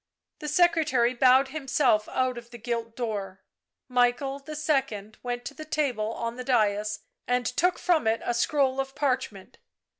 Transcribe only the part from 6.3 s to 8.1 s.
the dais and took from